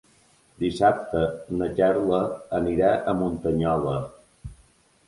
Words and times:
Dissabte 0.63 1.21
na 1.59 1.67
Carla 1.81 2.23
anirà 2.61 2.91
a 3.13 3.17
Muntanyola. 3.21 3.97